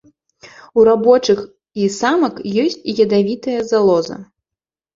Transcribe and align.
У 0.79 0.85
рабочых 0.89 1.43
і 1.85 1.91
самак 1.99 2.35
ёсць 2.63 2.81
ядавітая 3.07 3.59
залоза. 3.71 4.21